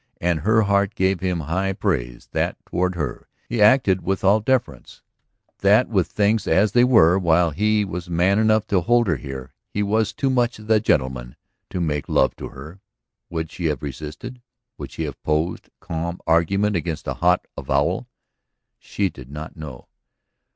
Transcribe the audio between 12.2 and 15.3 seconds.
to her. Would she have resisted, would she have